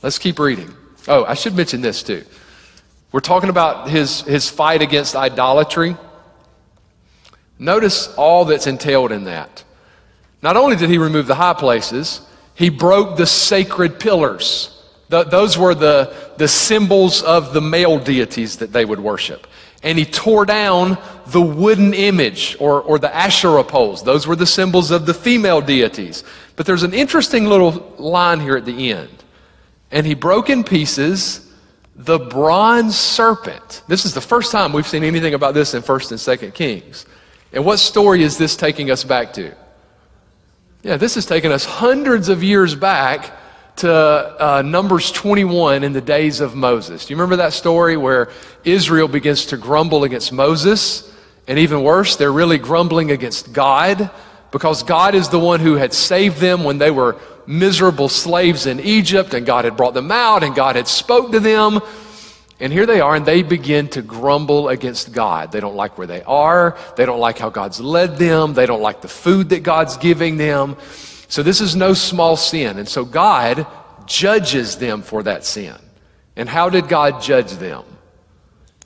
Let's 0.00 0.20
keep 0.20 0.38
reading. 0.38 0.72
Oh, 1.08 1.24
I 1.24 1.34
should 1.34 1.56
mention 1.56 1.80
this 1.80 2.04
too. 2.04 2.24
We're 3.10 3.18
talking 3.18 3.50
about 3.50 3.90
his, 3.90 4.20
his 4.20 4.48
fight 4.48 4.80
against 4.80 5.16
idolatry. 5.16 5.96
Notice 7.58 8.06
all 8.14 8.44
that's 8.44 8.68
entailed 8.68 9.10
in 9.10 9.24
that. 9.24 9.64
Not 10.40 10.56
only 10.56 10.76
did 10.76 10.88
he 10.88 10.98
remove 10.98 11.26
the 11.26 11.34
high 11.34 11.54
places, 11.54 12.20
he 12.54 12.68
broke 12.68 13.16
the 13.16 13.26
sacred 13.26 13.98
pillars. 13.98 14.80
The, 15.08 15.24
those 15.24 15.58
were 15.58 15.74
the, 15.74 16.14
the 16.36 16.46
symbols 16.46 17.24
of 17.24 17.52
the 17.52 17.60
male 17.60 17.98
deities 17.98 18.58
that 18.58 18.72
they 18.72 18.84
would 18.84 19.00
worship. 19.00 19.48
And 19.82 19.98
he 19.98 20.04
tore 20.04 20.44
down 20.44 20.96
the 21.26 21.42
wooden 21.42 21.92
image 21.92 22.56
or, 22.60 22.82
or 22.82 23.00
the 23.00 23.12
Asherah 23.12 23.64
poles. 23.64 24.04
Those 24.04 24.28
were 24.28 24.36
the 24.36 24.46
symbols 24.46 24.92
of 24.92 25.06
the 25.06 25.14
female 25.14 25.60
deities. 25.60 26.22
But 26.54 26.66
there's 26.66 26.84
an 26.84 26.94
interesting 26.94 27.46
little 27.46 27.94
line 27.98 28.38
here 28.38 28.56
at 28.56 28.64
the 28.64 28.92
end. 28.92 29.24
And 29.90 30.06
he 30.06 30.14
broke 30.14 30.50
in 30.50 30.64
pieces 30.64 31.44
the 31.98 32.18
bronze 32.18 32.96
serpent. 32.96 33.82
This 33.88 34.04
is 34.04 34.14
the 34.14 34.20
first 34.20 34.52
time 34.52 34.72
we've 34.72 34.86
seen 34.86 35.02
anything 35.02 35.34
about 35.34 35.54
this 35.54 35.74
in 35.74 35.82
1st 35.82 36.12
and 36.12 36.40
2nd 36.40 36.54
Kings. 36.54 37.06
And 37.52 37.64
what 37.64 37.78
story 37.78 38.22
is 38.22 38.38
this 38.38 38.54
taking 38.56 38.90
us 38.90 39.02
back 39.02 39.32
to? 39.34 39.54
Yeah, 40.82 40.96
this 40.96 41.16
is 41.16 41.26
taking 41.26 41.50
us 41.50 41.64
hundreds 41.64 42.28
of 42.28 42.42
years 42.42 42.76
back 42.76 43.32
to 43.76 43.90
uh, 43.90 44.62
Numbers 44.62 45.10
21 45.10 45.82
in 45.82 45.92
the 45.92 46.00
days 46.00 46.40
of 46.40 46.54
Moses. 46.54 47.06
Do 47.06 47.12
you 47.12 47.16
remember 47.16 47.36
that 47.36 47.52
story 47.52 47.96
where 47.96 48.30
Israel 48.64 49.08
begins 49.08 49.46
to 49.46 49.56
grumble 49.56 50.04
against 50.04 50.32
Moses? 50.32 51.12
And 51.48 51.58
even 51.58 51.82
worse, 51.82 52.16
they're 52.16 52.32
really 52.32 52.58
grumbling 52.58 53.10
against 53.10 53.52
God 53.52 54.10
because 54.50 54.82
God 54.82 55.14
is 55.14 55.28
the 55.28 55.38
one 55.38 55.60
who 55.60 55.74
had 55.74 55.92
saved 55.92 56.38
them 56.38 56.64
when 56.64 56.78
they 56.78 56.90
were 56.90 57.16
miserable 57.46 58.08
slaves 58.08 58.66
in 58.66 58.80
Egypt 58.80 59.34
and 59.34 59.46
God 59.46 59.64
had 59.64 59.76
brought 59.76 59.94
them 59.94 60.10
out 60.10 60.42
and 60.42 60.54
God 60.54 60.76
had 60.76 60.88
spoke 60.88 61.32
to 61.32 61.40
them. 61.40 61.80
And 62.60 62.72
here 62.72 62.86
they 62.86 63.00
are, 63.00 63.14
and 63.14 63.24
they 63.24 63.44
begin 63.44 63.86
to 63.90 64.02
grumble 64.02 64.68
against 64.68 65.12
God. 65.12 65.52
They 65.52 65.60
don't 65.60 65.76
like 65.76 65.96
where 65.96 66.08
they 66.08 66.24
are. 66.24 66.76
They 66.96 67.06
don't 67.06 67.20
like 67.20 67.38
how 67.38 67.50
God's 67.50 67.80
led 67.80 68.16
them. 68.16 68.52
They 68.52 68.66
don't 68.66 68.82
like 68.82 69.00
the 69.00 69.06
food 69.06 69.50
that 69.50 69.62
God's 69.62 69.96
giving 69.96 70.38
them. 70.38 70.76
So 71.28 71.44
this 71.44 71.60
is 71.60 71.76
no 71.76 71.94
small 71.94 72.36
sin. 72.36 72.78
And 72.78 72.88
so 72.88 73.04
God 73.04 73.64
judges 74.06 74.76
them 74.76 75.02
for 75.02 75.22
that 75.22 75.44
sin. 75.44 75.76
And 76.34 76.48
how 76.48 76.68
did 76.68 76.88
God 76.88 77.22
judge 77.22 77.52
them? 77.52 77.84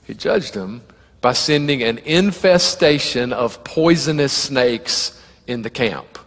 He 0.03 0.13
judged 0.13 0.53
them 0.53 0.83
by 1.21 1.33
sending 1.33 1.81
an 1.81 1.97
infestation 1.99 3.33
of 3.33 3.63
poisonous 3.63 4.33
snakes 4.33 5.19
in 5.47 5.61
the 5.61 5.69
camp. 5.69 6.19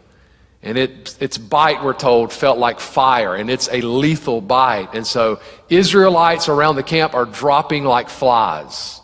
And 0.63 0.77
it, 0.77 1.17
its 1.21 1.39
bite, 1.39 1.85
we're 1.85 1.95
told, 1.95 2.33
felt 2.33 2.59
like 2.59 2.81
fire, 2.81 3.35
and 3.37 3.49
it's 3.49 3.69
a 3.71 3.83
lethal 3.83 4.41
bite. 4.41 4.95
And 4.95 5.07
so 5.07 5.39
Israelites 5.69 6.49
around 6.49 6.77
the 6.77 6.83
camp 6.83 7.15
are 7.15 7.25
dropping 7.25 7.85
like 7.85 8.09
flies 8.09 9.01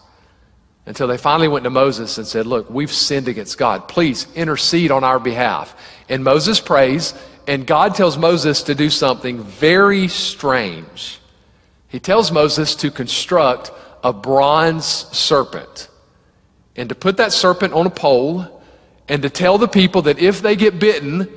until 0.87 1.07
they 1.07 1.19
finally 1.19 1.49
went 1.49 1.65
to 1.65 1.71
Moses 1.71 2.19
and 2.19 2.27
said, 2.27 2.47
Look, 2.47 2.69
we've 2.69 2.93
sinned 2.93 3.29
against 3.29 3.59
God. 3.59 3.87
Please 3.87 4.27
intercede 4.35 4.91
on 4.91 5.05
our 5.05 5.21
behalf. 5.21 5.77
And 6.09 6.25
Moses 6.25 6.59
prays, 6.59 7.15
and 7.47 7.67
God 7.67 7.95
tells 7.95 8.19
Moses 8.19 8.63
to 8.65 8.75
do 8.75 8.91
something 8.91 9.43
very 9.43 10.09
strange. 10.09 11.21
He 11.89 12.01
tells 12.01 12.33
Moses 12.33 12.75
to 12.77 12.91
construct 12.91 13.71
a 14.03 14.13
bronze 14.13 14.85
serpent 14.85 15.89
and 16.75 16.89
to 16.89 16.95
put 16.95 17.19
that 17.19 17.33
serpent 17.33 17.73
on 17.75 17.87
a 17.87 17.91
pole 17.91 18.62
and 19.09 19.23
to 19.23 19.31
tell 19.31 19.59
the 19.59 19.69
people 19.69 20.03
that 20.03 20.19
if 20.19 20.43
they 20.43 20.57
get 20.57 20.79
bitten, 20.79 21.29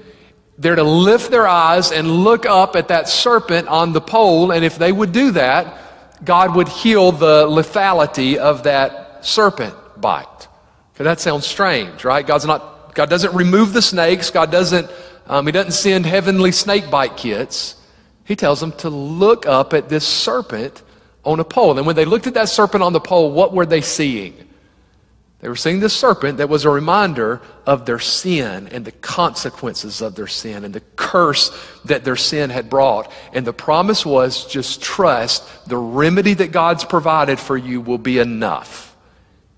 they're 0.58 0.75
to 0.75 0.83
lift 0.83 1.31
their 1.31 1.47
eyes 1.47 1.91
and 1.91 2.09
look 2.09 2.45
up 2.45 2.75
at 2.75 2.88
that 2.88 3.09
serpent 3.09 3.67
on 3.67 3.94
the 3.94 4.02
pole, 4.02 4.52
and 4.52 4.63
if 4.63 4.77
they 4.77 4.91
would 4.91 5.11
do 5.11 5.31
that, 5.31 5.81
God 6.23 6.55
would 6.55 6.69
heal 6.69 7.11
the 7.11 7.45
lethality 7.47 8.38
of 8.38 8.63
that 8.63 9.25
serpent 9.25 9.75
bite. 9.97 10.47
Okay, 10.95 11.03
that 11.03 11.19
sounds 11.19 11.45
strange, 11.45 12.06
right? 12.06 12.25
God's 12.25 12.45
not, 12.45 12.95
God 12.95 13.09
doesn't 13.09 13.34
remove 13.34 13.73
the 13.73 13.81
snakes. 13.81 14.29
God 14.31 14.51
doesn't, 14.51 14.89
um, 15.28 15.45
He 15.45 15.51
doesn't 15.51 15.73
send 15.73 16.06
heavenly 16.06 16.53
snake 16.53 16.89
bite 16.89 17.18
kits. 17.18 17.75
He 18.23 18.35
tells 18.35 18.59
them 18.62 18.72
to 18.73 18.89
look 18.89 19.45
up 19.45 19.73
at 19.73 19.89
this 19.89 20.07
serpent 20.07 20.81
on 21.25 21.39
a 21.39 21.44
pole. 21.44 21.78
And 21.78 21.85
when 21.85 21.95
they 21.95 22.06
looked 22.06 22.28
at 22.28 22.35
that 22.35 22.50
serpent 22.50 22.81
on 22.81 22.94
the 22.94 23.01
pole, 23.01 23.31
what 23.31 23.53
were 23.53 23.66
they 23.66 23.81
seeing? 23.81 24.35
They 25.45 25.50
were 25.50 25.56
seeing 25.56 25.79
the 25.79 25.89
serpent 25.89 26.39
that 26.39 26.50
was 26.50 26.66
a 26.66 26.72
reminder 26.72 27.39
of 27.67 27.85
their 27.85 28.00
sin 28.00 28.67
and 28.69 28.83
the 28.83 28.91
consequences 28.91 30.01
of 30.01 30.16
their 30.16 30.25
sin 30.25 30.66
and 30.66 30.73
the 30.73 30.81
curse 30.95 31.56
that 31.85 32.03
their 32.03 32.16
sin 32.16 32.50
had 32.50 32.67
brought. 32.67 33.11
And 33.31 33.45
the 33.45 33.53
promise 33.53 34.03
was 34.03 34.47
just 34.47 34.81
trust 34.81 35.44
the 35.69 35.78
remedy 35.78 36.33
that 36.33 36.51
God's 36.51 36.83
provided 36.83 37.39
for 37.39 37.56
you 37.56 37.79
will 37.79 38.00
be 38.00 38.17
enough. 38.17 38.97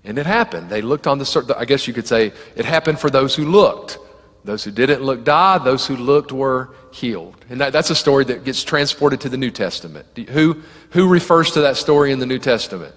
And 0.04 0.18
it 0.18 0.26
happened. 0.26 0.68
They 0.68 0.82
looked 0.82 1.06
on 1.06 1.16
the 1.16 1.24
serpent. 1.24 1.56
I 1.58 1.64
guess 1.64 1.88
you 1.88 1.94
could 1.94 2.06
say 2.06 2.32
it 2.54 2.66
happened 2.66 3.00
for 3.00 3.08
those 3.08 3.34
who 3.34 3.46
looked. 3.46 3.96
Those 4.44 4.64
who 4.64 4.70
didn't 4.70 5.00
look 5.00 5.24
died. 5.24 5.64
Those 5.64 5.86
who 5.86 5.96
looked 5.96 6.32
were 6.32 6.68
healed. 6.92 7.42
And 7.48 7.62
that, 7.62 7.72
that's 7.72 7.88
a 7.88 7.96
story 7.96 8.26
that 8.26 8.44
gets 8.44 8.62
transported 8.62 9.22
to 9.22 9.30
the 9.30 9.38
New 9.38 9.50
Testament. 9.50 10.06
Who, 10.28 10.60
who 10.90 11.08
refers 11.08 11.52
to 11.52 11.62
that 11.62 11.78
story 11.78 12.12
in 12.12 12.18
the 12.18 12.26
New 12.26 12.38
Testament? 12.38 12.94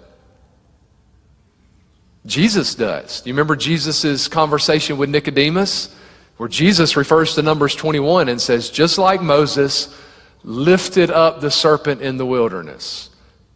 Jesus 2.24 2.74
does. 2.74 3.20
Do 3.20 3.30
you 3.30 3.34
remember 3.34 3.56
Jesus' 3.56 4.28
conversation 4.28 4.96
with 4.96 5.10
Nicodemus? 5.10 5.94
Where 6.36 6.48
Jesus 6.48 6.96
refers 6.96 7.34
to 7.34 7.42
Numbers 7.42 7.74
21 7.74 8.28
and 8.28 8.40
says, 8.40 8.70
just 8.70 8.98
like 8.98 9.22
Moses 9.22 9.96
lifted 10.42 11.10
up 11.10 11.40
the 11.40 11.50
serpent 11.50 12.00
in 12.00 12.16
the 12.16 12.26
wilderness, 12.26 13.10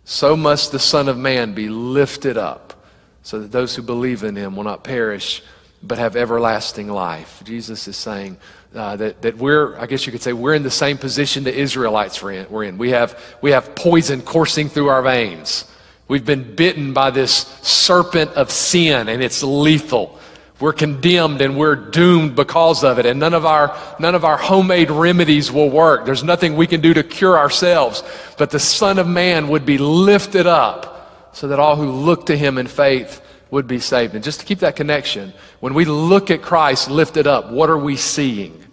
so 0.05 0.37
must 0.37 0.71
the 0.71 0.79
Son 0.79 1.09
of 1.09 1.19
Man 1.19 1.53
be 1.53 1.69
lifted 1.69 2.37
up, 2.37 2.87
so 3.23 3.41
that 3.41 3.51
those 3.51 3.75
who 3.75 3.83
believe 3.83 4.23
in 4.23 4.37
him 4.37 4.55
will 4.55 4.63
not 4.63 4.85
perish, 4.85 5.43
but 5.83 5.99
have 5.99 6.15
everlasting 6.15 6.89
life. 6.89 7.43
Jesus 7.45 7.89
is 7.89 7.97
saying 7.97 8.37
uh, 8.75 8.95
that, 8.97 9.23
that 9.23 9.37
we're, 9.37 9.77
I 9.79 9.87
guess 9.87 10.07
you 10.07 10.13
could 10.13 10.23
say, 10.23 10.33
we're 10.33 10.55
in 10.55 10.63
the 10.63 10.71
same 10.71 10.97
position 10.97 11.43
the 11.43 11.53
Israelites 11.53 12.23
were 12.23 12.63
in. 12.63 12.79
We, 12.79 12.91
have, 12.91 13.21
we 13.41 13.51
have 13.51 13.75
poison 13.75 14.23
coursing 14.23 14.69
through 14.69 14.89
our 14.89 15.03
veins. 15.03 15.65
We've 16.09 16.25
been 16.25 16.55
bitten 16.55 16.93
by 16.93 17.11
this 17.11 17.33
serpent 17.63 18.33
of 18.33 18.51
sin, 18.51 19.09
and 19.09 19.23
it's 19.23 19.43
lethal. 19.43 20.19
We're 20.59 20.73
condemned 20.73 21.43
and 21.43 21.59
we're 21.59 21.77
doomed 21.77 22.35
because 22.35 22.83
of 22.83 22.99
it, 22.99 23.05
and 23.05 23.21
none 23.21 23.35
of 23.35 23.45
our 23.45 23.77
none 23.99 24.15
of 24.15 24.25
our 24.25 24.39
homemade 24.39 24.91
remedies 24.91 25.53
will 25.53 25.69
work. 25.69 26.07
There's 26.07 26.25
nothing 26.25 26.57
we 26.57 26.67
can 26.67 26.81
do 26.81 26.95
to 26.95 27.03
cure 27.03 27.37
ourselves, 27.37 28.03
but 28.39 28.51
the 28.51 28.59
Son 28.59 28.99
of 28.99 29.07
Man 29.07 29.49
would 29.49 29.67
be 29.67 29.77
lifted 29.77 30.47
up 30.47 31.31
so 31.35 31.49
that 31.49 31.59
all 31.59 31.77
who 31.77 31.91
look 31.91 32.27
to 32.27 32.37
him 32.37 32.57
in 32.57 32.67
faith 32.69 33.21
would 33.51 33.67
be 33.67 33.79
saved. 33.79 34.15
And 34.15 34.25
just 34.25 34.41
to 34.41 34.47
keep 34.47 34.61
that 34.61 34.77
connection, 34.77 35.35
when 35.61 35.75
we 35.75 35.85
look 35.85 36.31
at 36.31 36.41
Christ 36.41 36.91
lifted 36.91 37.27
up, 37.27 37.51
what 37.51 37.69
are 37.69 37.79
we 37.79 37.97
seeing? 37.97 38.66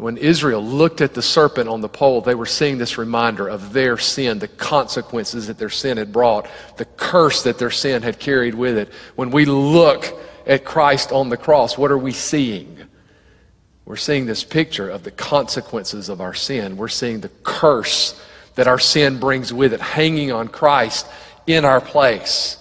When 0.00 0.16
Israel 0.16 0.64
looked 0.64 1.02
at 1.02 1.12
the 1.12 1.20
serpent 1.20 1.68
on 1.68 1.82
the 1.82 1.88
pole, 1.88 2.22
they 2.22 2.34
were 2.34 2.46
seeing 2.46 2.78
this 2.78 2.96
reminder 2.96 3.46
of 3.46 3.74
their 3.74 3.98
sin, 3.98 4.38
the 4.38 4.48
consequences 4.48 5.48
that 5.48 5.58
their 5.58 5.68
sin 5.68 5.98
had 5.98 6.10
brought, 6.10 6.48
the 6.78 6.86
curse 6.86 7.42
that 7.42 7.58
their 7.58 7.70
sin 7.70 8.00
had 8.00 8.18
carried 8.18 8.54
with 8.54 8.78
it. 8.78 8.90
When 9.16 9.30
we 9.30 9.44
look 9.44 10.06
at 10.46 10.64
Christ 10.64 11.12
on 11.12 11.28
the 11.28 11.36
cross, 11.36 11.76
what 11.76 11.90
are 11.90 11.98
we 11.98 12.12
seeing? 12.12 12.78
We're 13.84 13.96
seeing 13.96 14.24
this 14.24 14.42
picture 14.42 14.88
of 14.88 15.02
the 15.02 15.10
consequences 15.10 16.08
of 16.08 16.22
our 16.22 16.32
sin. 16.32 16.78
We're 16.78 16.88
seeing 16.88 17.20
the 17.20 17.30
curse 17.42 18.18
that 18.54 18.68
our 18.68 18.78
sin 18.78 19.20
brings 19.20 19.52
with 19.52 19.74
it, 19.74 19.82
hanging 19.82 20.32
on 20.32 20.48
Christ 20.48 21.06
in 21.46 21.66
our 21.66 21.80
place. 21.80 22.56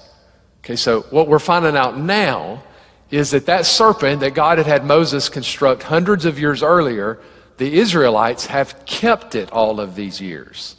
Okay, 0.60 0.76
so 0.76 1.02
what 1.04 1.30
we're 1.30 1.40
finding 1.40 1.78
out 1.78 1.98
now 1.98 2.64
is 3.12 3.32
that 3.32 3.46
that 3.48 3.66
serpent 3.66 4.20
that 4.22 4.34
God 4.34 4.58
had 4.58 4.68
had 4.68 4.86
Moses 4.86 5.30
construct 5.30 5.84
hundreds 5.84 6.26
of 6.26 6.40
years 6.40 6.62
earlier, 6.62 7.20
the 7.58 7.80
Israelites 7.80 8.46
have 8.48 8.86
kept 8.86 9.36
it 9.36 9.52
all 9.52 9.80
of 9.80 9.96
these 9.96 10.22
years. 10.22 10.76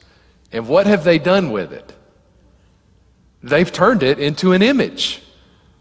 And 0.52 0.68
what 0.68 0.86
have 0.86 1.04
they 1.04 1.18
done 1.18 1.50
with 1.50 1.72
it? 1.72 1.92
They've 3.42 3.70
turned 3.70 4.02
it 4.02 4.18
into 4.18 4.52
an 4.52 4.62
image. 4.62 5.22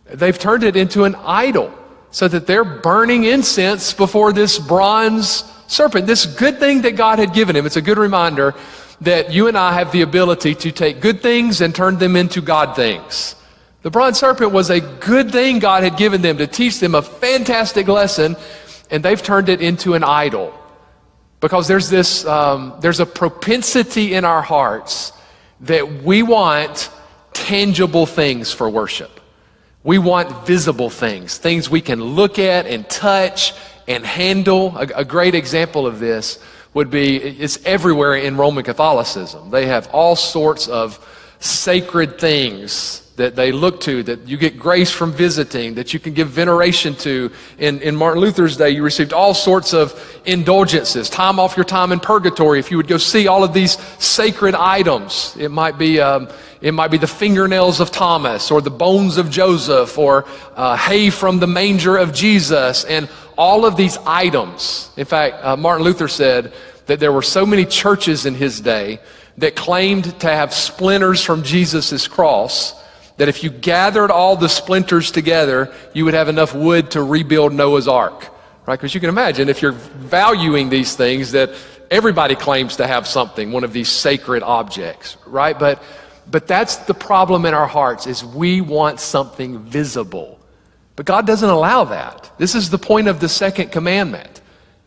They've 0.05 0.37
turned 0.37 0.63
it 0.63 0.75
into 0.75 1.03
an 1.03 1.15
idol 1.15 1.73
so 2.11 2.27
that 2.27 2.47
they're 2.47 2.63
burning 2.63 3.25
incense 3.25 3.93
before 3.93 4.33
this 4.33 4.57
bronze 4.57 5.43
serpent, 5.67 6.07
this 6.07 6.25
good 6.25 6.59
thing 6.59 6.81
that 6.81 6.95
God 6.95 7.19
had 7.19 7.33
given 7.33 7.55
him. 7.55 7.65
It's 7.65 7.75
a 7.75 7.81
good 7.81 7.97
reminder 7.97 8.55
that 9.01 9.31
you 9.31 9.47
and 9.47 9.57
I 9.57 9.73
have 9.73 9.91
the 9.91 10.01
ability 10.01 10.55
to 10.55 10.71
take 10.71 10.99
good 10.99 11.21
things 11.21 11.61
and 11.61 11.73
turn 11.73 11.97
them 11.97 12.15
into 12.15 12.41
God 12.41 12.75
things. 12.75 13.35
The 13.81 13.89
bronze 13.89 14.19
serpent 14.19 14.51
was 14.51 14.69
a 14.69 14.81
good 14.81 15.31
thing 15.31 15.59
God 15.59 15.83
had 15.83 15.95
given 15.95 16.21
them 16.21 16.37
to 16.39 16.47
teach 16.47 16.79
them 16.79 16.95
a 16.95 17.01
fantastic 17.01 17.87
lesson, 17.87 18.35
and 18.91 19.03
they've 19.03 19.21
turned 19.21 19.47
it 19.47 19.61
into 19.61 19.93
an 19.93 20.03
idol. 20.03 20.53
Because 21.39 21.69
there's 21.69 21.89
this, 21.89 22.25
um, 22.25 22.73
there's 22.81 22.99
a 22.99 23.05
propensity 23.05 24.13
in 24.13 24.25
our 24.25 24.41
hearts 24.41 25.13
that 25.61 26.03
we 26.03 26.23
want 26.23 26.89
tangible 27.31 28.05
things 28.05 28.51
for 28.51 28.69
worship. 28.69 29.21
We 29.83 29.97
want 29.97 30.45
visible 30.45 30.89
things, 30.89 31.37
things 31.37 31.69
we 31.69 31.79
can 31.79 32.03
look 32.03 32.37
at 32.37 32.65
and 32.65 32.87
touch 32.89 33.53
and 33.87 34.05
handle. 34.05 34.77
A, 34.77 34.87
a 34.97 35.05
great 35.05 35.35
example 35.35 35.87
of 35.87 35.99
this 35.99 36.43
would 36.73 36.91
be 36.91 37.15
it's 37.15 37.63
everywhere 37.65 38.15
in 38.15 38.35
Roman 38.35 38.65
Catholicism. 38.65 39.51
They 39.51 39.67
have 39.67 39.87
all 39.93 40.17
sorts 40.17 40.67
of 40.67 40.99
sacred 41.39 42.19
things 42.19 43.08
that 43.19 43.35
they 43.35 43.51
look 43.51 43.81
to, 43.81 44.01
that 44.01 44.29
you 44.29 44.37
get 44.37 44.57
grace 44.57 44.89
from 44.89 45.11
visiting, 45.11 45.75
that 45.75 45.93
you 45.93 45.99
can 45.99 46.13
give 46.13 46.29
veneration 46.29 46.95
to. 46.95 47.29
In, 47.57 47.81
in 47.81 47.93
Martin 47.93 48.21
Luther's 48.21 48.55
day, 48.55 48.69
you 48.69 48.81
received 48.81 49.11
all 49.11 49.33
sorts 49.33 49.73
of 49.73 49.93
indulgences, 50.25 51.09
time 51.09 51.37
off 51.37 51.57
your 51.57 51.65
time 51.65 51.91
in 51.91 51.99
purgatory. 51.99 52.59
If 52.59 52.71
you 52.71 52.77
would 52.77 52.87
go 52.87 52.95
see 52.95 53.27
all 53.27 53.43
of 53.43 53.53
these 53.53 53.77
sacred 54.01 54.55
items, 54.55 55.35
it 55.37 55.51
might 55.51 55.77
be, 55.77 55.99
um, 55.99 56.29
it 56.61 56.73
might 56.73 56.91
be 56.91 56.97
the 56.97 57.07
fingernails 57.07 57.81
of 57.81 57.91
Thomas, 57.91 58.51
or 58.51 58.61
the 58.61 58.71
bones 58.71 59.17
of 59.17 59.29
Joseph, 59.29 59.97
or 59.97 60.23
uh, 60.55 60.77
hay 60.77 61.09
from 61.09 61.39
the 61.39 61.47
manger 61.47 61.97
of 61.97 62.13
Jesus, 62.13 62.85
and 62.85 63.09
all 63.37 63.65
of 63.65 63.75
these 63.75 63.97
items. 64.05 64.91
In 64.95 65.05
fact, 65.05 65.43
uh, 65.43 65.57
Martin 65.57 65.83
Luther 65.83 66.07
said 66.07 66.53
that 66.85 67.01
there 67.01 67.11
were 67.11 67.21
so 67.21 67.45
many 67.45 67.65
churches 67.65 68.25
in 68.25 68.33
his 68.33 68.61
day 68.61 68.99
that 69.39 69.57
claimed 69.57 70.17
to 70.21 70.27
have 70.27 70.53
splinters 70.53 71.21
from 71.21 71.43
Jesus' 71.43 72.07
cross 72.07 72.78
that 73.19 73.27
if 73.27 73.43
you 73.43 73.49
gathered 73.49 74.11
all 74.11 74.35
the 74.35 74.49
splinters 74.49 75.11
together, 75.11 75.73
you 75.93 76.05
would 76.05 76.13
have 76.13 76.29
enough 76.29 76.55
wood 76.55 76.91
to 76.91 77.03
rebuild 77.03 77.53
Noah's 77.53 77.87
ark. 77.87 78.29
Right? 78.65 78.77
Because 78.77 78.93
you 78.93 79.01
can 79.01 79.09
imagine 79.09 79.49
if 79.49 79.61
you're 79.61 79.73
valuing 79.73 80.69
these 80.69 80.95
things 80.95 81.31
that 81.33 81.51
everybody 81.91 82.35
claims 82.35 82.77
to 82.77 82.87
have 82.87 83.07
something, 83.07 83.51
one 83.51 83.63
of 83.63 83.73
these 83.73 83.89
sacred 83.89 84.41
objects, 84.41 85.17
right? 85.25 85.57
But 85.57 85.83
but 86.31 86.47
that's 86.47 86.77
the 86.77 86.93
problem 86.93 87.45
in 87.45 87.53
our 87.53 87.67
hearts 87.67 88.05
is 88.05 88.23
we 88.23 88.61
want 88.61 88.99
something 88.99 89.59
visible. 89.59 90.39
But 90.95 91.05
God 91.05 91.25
doesn't 91.25 91.49
allow 91.49 91.85
that. 91.85 92.31
This 92.37 92.55
is 92.55 92.69
the 92.69 92.77
point 92.77 93.07
of 93.07 93.19
the 93.19 93.29
second 93.29 93.71
commandment. 93.71 94.38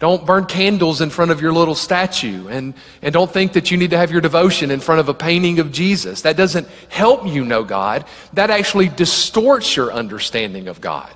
Don't 0.02 0.26
burn 0.26 0.46
candles 0.46 1.00
in 1.00 1.10
front 1.10 1.30
of 1.30 1.40
your 1.40 1.52
little 1.52 1.76
statue. 1.76 2.48
And, 2.48 2.74
and 3.02 3.12
don't 3.12 3.30
think 3.30 3.52
that 3.52 3.70
you 3.70 3.76
need 3.76 3.90
to 3.90 3.96
have 3.96 4.10
your 4.10 4.20
devotion 4.20 4.72
in 4.72 4.80
front 4.80 4.98
of 4.98 5.08
a 5.08 5.14
painting 5.14 5.60
of 5.60 5.70
Jesus. 5.70 6.22
That 6.22 6.36
doesn't 6.36 6.66
help 6.88 7.24
you 7.24 7.44
know 7.44 7.62
God. 7.62 8.04
That 8.32 8.50
actually 8.50 8.88
distorts 8.88 9.76
your 9.76 9.92
understanding 9.92 10.66
of 10.66 10.80
God. 10.80 11.14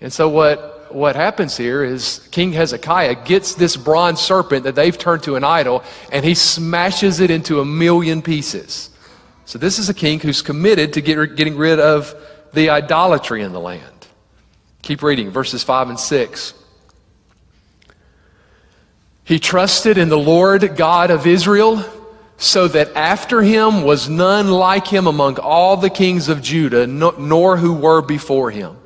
And 0.00 0.10
so 0.10 0.26
what, 0.30 0.94
what 0.94 1.16
happens 1.16 1.54
here 1.54 1.84
is 1.84 2.26
King 2.30 2.54
Hezekiah 2.54 3.26
gets 3.26 3.56
this 3.56 3.76
bronze 3.76 4.22
serpent 4.22 4.64
that 4.64 4.74
they've 4.74 4.96
turned 4.96 5.24
to 5.24 5.36
an 5.36 5.44
idol 5.44 5.84
and 6.10 6.24
he 6.24 6.34
smashes 6.34 7.20
it 7.20 7.30
into 7.30 7.60
a 7.60 7.64
million 7.66 8.22
pieces. 8.22 8.88
So 9.44 9.58
this 9.58 9.78
is 9.78 9.90
a 9.90 9.94
king 9.94 10.18
who's 10.18 10.40
committed 10.40 10.94
to 10.94 11.02
get, 11.02 11.36
getting 11.36 11.58
rid 11.58 11.78
of 11.78 12.14
the 12.54 12.70
idolatry 12.70 13.42
in 13.42 13.52
the 13.52 13.60
land. 13.60 14.06
Keep 14.80 15.02
reading 15.02 15.28
verses 15.28 15.62
5 15.62 15.90
and 15.90 16.00
6. 16.00 16.54
He 19.24 19.38
trusted 19.38 19.98
in 19.98 20.08
the 20.08 20.18
Lord 20.18 20.76
God 20.76 21.10
of 21.10 21.26
Israel, 21.26 21.84
so 22.36 22.66
that 22.68 22.96
after 22.96 23.40
him 23.40 23.82
was 23.82 24.08
none 24.08 24.50
like 24.50 24.88
him 24.88 25.06
among 25.06 25.38
all 25.38 25.76
the 25.76 25.90
kings 25.90 26.28
of 26.28 26.42
Judah, 26.42 26.86
nor 26.86 27.56
who 27.56 27.72
were 27.72 28.02
before 28.02 28.50
him. 28.50 28.76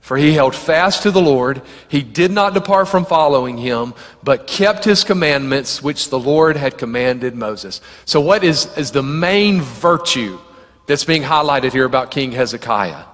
For 0.00 0.16
he 0.16 0.32
held 0.32 0.54
fast 0.54 1.02
to 1.02 1.10
the 1.10 1.20
Lord. 1.20 1.60
He 1.88 2.02
did 2.02 2.30
not 2.30 2.54
depart 2.54 2.88
from 2.88 3.04
following 3.04 3.58
him, 3.58 3.94
but 4.22 4.46
kept 4.46 4.84
his 4.84 5.04
commandments, 5.04 5.82
which 5.82 6.08
the 6.08 6.18
Lord 6.18 6.56
had 6.56 6.78
commanded 6.78 7.34
Moses. 7.34 7.80
So, 8.04 8.20
what 8.20 8.44
is, 8.44 8.74
is 8.78 8.92
the 8.92 9.02
main 9.02 9.60
virtue 9.60 10.38
that's 10.86 11.04
being 11.04 11.22
highlighted 11.22 11.72
here 11.72 11.84
about 11.84 12.10
King 12.10 12.32
Hezekiah? 12.32 13.04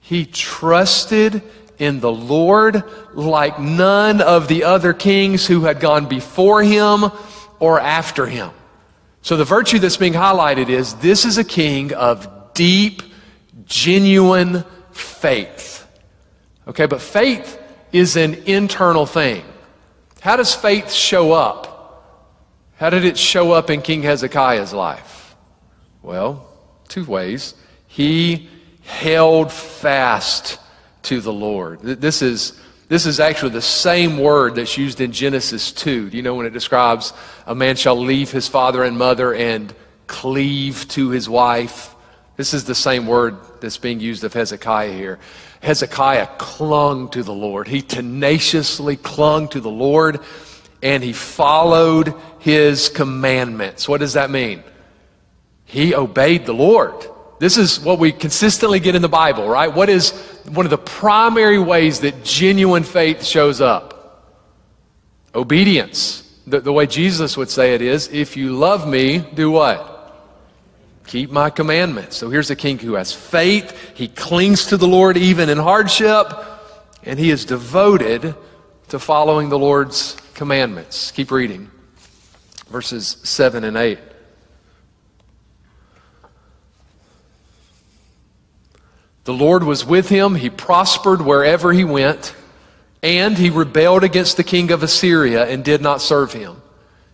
He 0.00 0.24
trusted 0.24 1.42
in 1.80 1.98
the 1.98 2.12
Lord 2.12 2.84
like 3.14 3.58
none 3.58 4.20
of 4.20 4.46
the 4.46 4.64
other 4.64 4.92
kings 4.92 5.46
who 5.46 5.62
had 5.62 5.80
gone 5.80 6.06
before 6.06 6.62
him 6.62 7.06
or 7.58 7.80
after 7.80 8.26
him. 8.26 8.50
So 9.22 9.36
the 9.36 9.44
virtue 9.44 9.78
that's 9.78 9.96
being 9.96 10.12
highlighted 10.12 10.68
is 10.68 10.94
this 10.96 11.24
is 11.24 11.38
a 11.38 11.44
king 11.44 11.92
of 11.94 12.52
deep, 12.54 13.02
genuine 13.64 14.64
faith. 14.92 15.86
Okay, 16.68 16.86
but 16.86 17.00
faith 17.00 17.60
is 17.92 18.16
an 18.16 18.34
internal 18.46 19.06
thing. 19.06 19.42
How 20.20 20.36
does 20.36 20.54
faith 20.54 20.92
show 20.92 21.32
up? 21.32 21.70
How 22.76 22.90
did 22.90 23.04
it 23.04 23.18
show 23.18 23.52
up 23.52 23.70
in 23.70 23.82
King 23.82 24.02
Hezekiah's 24.02 24.72
life? 24.72 25.34
Well, 26.02 26.46
two 26.88 27.04
ways. 27.04 27.54
He 27.86 28.48
held 28.82 29.52
fast 29.52 30.58
to 31.02 31.20
the 31.20 31.32
Lord. 31.32 31.80
This 31.80 32.22
is, 32.22 32.58
this 32.88 33.06
is 33.06 33.20
actually 33.20 33.52
the 33.52 33.62
same 33.62 34.18
word 34.18 34.56
that's 34.56 34.76
used 34.76 35.00
in 35.00 35.12
Genesis 35.12 35.72
2. 35.72 36.10
Do 36.10 36.16
you 36.16 36.22
know 36.22 36.34
when 36.34 36.46
it 36.46 36.52
describes 36.52 37.12
a 37.46 37.54
man 37.54 37.76
shall 37.76 37.96
leave 37.96 38.30
his 38.30 38.48
father 38.48 38.84
and 38.84 38.98
mother 38.98 39.34
and 39.34 39.74
cleave 40.06 40.86
to 40.88 41.10
his 41.10 41.28
wife? 41.28 41.94
This 42.36 42.54
is 42.54 42.64
the 42.64 42.74
same 42.74 43.06
word 43.06 43.36
that's 43.60 43.78
being 43.78 44.00
used 44.00 44.24
of 44.24 44.32
Hezekiah 44.32 44.92
here. 44.92 45.18
Hezekiah 45.62 46.26
clung 46.38 47.10
to 47.10 47.22
the 47.22 47.34
Lord. 47.34 47.68
He 47.68 47.82
tenaciously 47.82 48.96
clung 48.96 49.48
to 49.48 49.60
the 49.60 49.70
Lord 49.70 50.20
and 50.82 51.04
he 51.04 51.12
followed 51.12 52.14
his 52.38 52.88
commandments. 52.88 53.88
What 53.88 54.00
does 54.00 54.14
that 54.14 54.30
mean? 54.30 54.62
He 55.66 55.94
obeyed 55.94 56.46
the 56.46 56.54
Lord. 56.54 56.94
This 57.40 57.56
is 57.56 57.80
what 57.80 57.98
we 57.98 58.12
consistently 58.12 58.80
get 58.80 58.94
in 58.94 59.00
the 59.00 59.08
Bible, 59.08 59.48
right? 59.48 59.72
What 59.72 59.88
is 59.88 60.10
one 60.44 60.66
of 60.66 60.70
the 60.70 60.76
primary 60.76 61.58
ways 61.58 62.00
that 62.00 62.22
genuine 62.22 62.82
faith 62.82 63.24
shows 63.24 63.62
up? 63.62 64.36
Obedience. 65.34 66.22
The, 66.46 66.60
the 66.60 66.72
way 66.72 66.86
Jesus 66.86 67.38
would 67.38 67.48
say 67.48 67.74
it 67.74 67.80
is 67.80 68.08
if 68.08 68.36
you 68.36 68.52
love 68.52 68.86
me, 68.86 69.18
do 69.18 69.50
what? 69.50 69.86
Keep 71.06 71.30
my 71.30 71.48
commandments. 71.48 72.18
So 72.18 72.28
here's 72.28 72.50
a 72.50 72.56
king 72.56 72.78
who 72.78 72.92
has 72.92 73.10
faith. 73.14 73.74
He 73.94 74.06
clings 74.06 74.66
to 74.66 74.76
the 74.76 74.86
Lord 74.86 75.16
even 75.16 75.48
in 75.48 75.56
hardship, 75.56 76.30
and 77.04 77.18
he 77.18 77.30
is 77.30 77.46
devoted 77.46 78.34
to 78.88 78.98
following 78.98 79.48
the 79.48 79.58
Lord's 79.58 80.14
commandments. 80.34 81.10
Keep 81.12 81.30
reading 81.30 81.70
verses 82.68 83.16
7 83.22 83.64
and 83.64 83.78
8. 83.78 83.98
The 89.30 89.36
Lord 89.36 89.62
was 89.62 89.86
with 89.86 90.08
him. 90.08 90.34
He 90.34 90.50
prospered 90.50 91.22
wherever 91.22 91.72
he 91.72 91.84
went. 91.84 92.34
And 93.00 93.38
he 93.38 93.48
rebelled 93.48 94.02
against 94.02 94.36
the 94.36 94.42
king 94.42 94.72
of 94.72 94.82
Assyria 94.82 95.46
and 95.46 95.64
did 95.64 95.80
not 95.80 96.00
serve 96.00 96.32
him. 96.32 96.60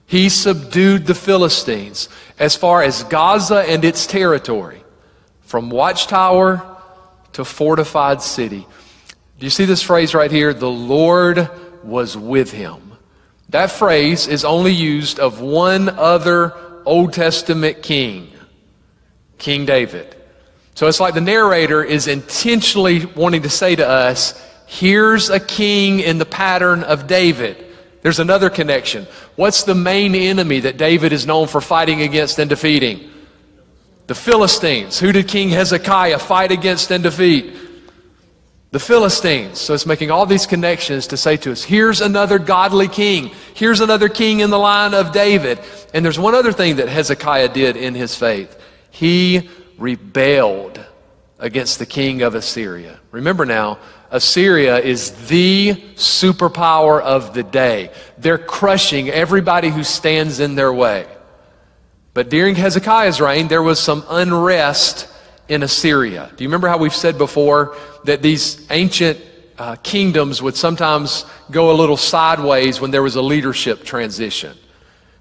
He 0.06 0.30
subdued 0.30 1.04
the 1.04 1.14
Philistines 1.14 2.08
as 2.38 2.56
far 2.56 2.82
as 2.82 3.04
Gaza 3.04 3.66
and 3.68 3.84
its 3.84 4.06
territory, 4.06 4.82
from 5.42 5.68
watchtower 5.68 6.64
to 7.34 7.44
fortified 7.44 8.22
city. 8.22 8.66
Do 9.38 9.44
you 9.44 9.50
see 9.50 9.66
this 9.66 9.82
phrase 9.82 10.14
right 10.14 10.30
here? 10.30 10.54
The 10.54 10.70
Lord 10.70 11.50
was 11.84 12.16
with 12.16 12.50
him. 12.50 12.92
That 13.50 13.70
phrase 13.70 14.26
is 14.26 14.42
only 14.42 14.72
used 14.72 15.18
of 15.18 15.42
one 15.42 15.90
other 15.90 16.54
Old 16.86 17.12
Testament 17.12 17.82
king, 17.82 18.32
King 19.36 19.66
David. 19.66 20.15
So 20.76 20.86
it's 20.88 21.00
like 21.00 21.14
the 21.14 21.22
narrator 21.22 21.82
is 21.82 22.06
intentionally 22.06 23.06
wanting 23.06 23.42
to 23.42 23.48
say 23.48 23.76
to 23.76 23.88
us, 23.88 24.38
here's 24.66 25.30
a 25.30 25.40
king 25.40 26.00
in 26.00 26.18
the 26.18 26.26
pattern 26.26 26.82
of 26.84 27.06
David. 27.06 27.64
There's 28.02 28.18
another 28.18 28.50
connection. 28.50 29.06
What's 29.36 29.64
the 29.64 29.74
main 29.74 30.14
enemy 30.14 30.60
that 30.60 30.76
David 30.76 31.14
is 31.14 31.26
known 31.26 31.48
for 31.48 31.62
fighting 31.62 32.02
against 32.02 32.38
and 32.38 32.50
defeating? 32.50 33.10
The 34.06 34.14
Philistines. 34.14 34.98
Who 35.00 35.12
did 35.12 35.28
King 35.28 35.48
Hezekiah 35.48 36.18
fight 36.18 36.52
against 36.52 36.90
and 36.90 37.02
defeat? 37.02 37.56
The 38.70 38.78
Philistines. 38.78 39.58
So 39.58 39.72
it's 39.72 39.86
making 39.86 40.10
all 40.10 40.26
these 40.26 40.46
connections 40.46 41.06
to 41.06 41.16
say 41.16 41.38
to 41.38 41.52
us, 41.52 41.64
here's 41.64 42.02
another 42.02 42.38
godly 42.38 42.88
king. 42.88 43.30
Here's 43.54 43.80
another 43.80 44.10
king 44.10 44.40
in 44.40 44.50
the 44.50 44.58
line 44.58 44.92
of 44.92 45.12
David. 45.12 45.58
And 45.94 46.04
there's 46.04 46.18
one 46.18 46.34
other 46.34 46.52
thing 46.52 46.76
that 46.76 46.90
Hezekiah 46.90 47.48
did 47.48 47.78
in 47.78 47.94
his 47.94 48.14
faith. 48.14 48.60
He 48.90 49.48
rebelled 49.78 50.84
against 51.38 51.78
the 51.78 51.86
king 51.86 52.22
of 52.22 52.34
Assyria. 52.34 52.98
Remember 53.10 53.44
now, 53.44 53.78
Assyria 54.10 54.78
is 54.78 55.28
the 55.28 55.74
superpower 55.94 57.00
of 57.00 57.34
the 57.34 57.42
day. 57.42 57.90
They're 58.18 58.38
crushing 58.38 59.08
everybody 59.08 59.68
who 59.68 59.84
stands 59.84 60.40
in 60.40 60.54
their 60.54 60.72
way. 60.72 61.06
But 62.14 62.30
during 62.30 62.54
Hezekiah's 62.54 63.20
reign, 63.20 63.48
there 63.48 63.62
was 63.62 63.78
some 63.78 64.04
unrest 64.08 65.08
in 65.48 65.62
Assyria. 65.62 66.30
Do 66.34 66.44
you 66.44 66.48
remember 66.48 66.68
how 66.68 66.78
we've 66.78 66.94
said 66.94 67.18
before 67.18 67.76
that 68.04 68.22
these 68.22 68.66
ancient 68.70 69.20
uh, 69.58 69.76
kingdoms 69.76 70.40
would 70.40 70.56
sometimes 70.56 71.26
go 71.50 71.70
a 71.70 71.76
little 71.76 71.96
sideways 71.96 72.80
when 72.80 72.90
there 72.90 73.02
was 73.02 73.16
a 73.16 73.22
leadership 73.22 73.84
transition? 73.84 74.56